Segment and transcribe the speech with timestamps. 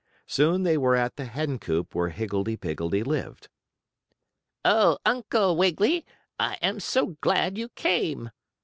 [0.25, 3.49] Soon they were at the hen coop where Higgledee Piggledee lived.
[4.65, 6.07] "Oh, Uncle Wiggily,
[6.39, 8.31] I am so glad you came!"